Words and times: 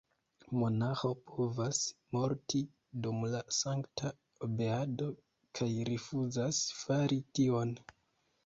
Monaĥo 0.59 1.09
povas 1.31 1.81
morti 2.15 2.61
dum 3.03 3.19
la 3.35 3.41
sankta 3.57 4.13
obeado 4.49 5.11
kaj 5.61 5.71
rifuzas 5.91 6.63
fari 6.81 7.21
tion! 7.39 7.79